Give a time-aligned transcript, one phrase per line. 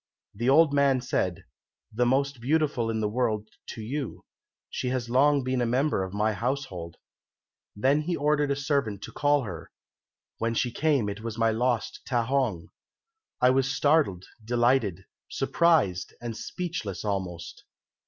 [0.33, 1.43] The old man said,
[1.93, 4.25] 'The most beautiful in the world to you.
[4.67, 6.97] She has long been a member of my household.'
[7.75, 9.69] Then he ordered a servant to call her.
[10.39, 12.69] When she came it was my lost Ta hong.
[13.41, 17.63] I was startled, delighted, surprised, and speechless almost.